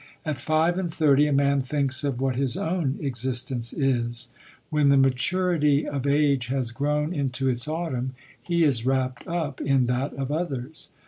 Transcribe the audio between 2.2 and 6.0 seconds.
his own existence is; when the maturity 46 LODORE.